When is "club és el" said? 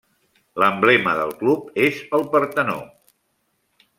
1.41-2.27